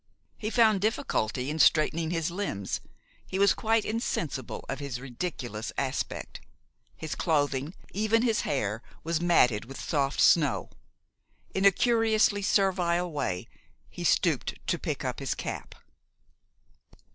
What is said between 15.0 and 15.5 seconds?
up his